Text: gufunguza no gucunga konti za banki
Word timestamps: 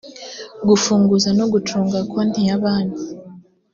gufunguza 0.67 1.29
no 1.39 1.45
gucunga 1.53 1.97
konti 2.11 2.41
za 2.47 2.57
banki 2.63 3.05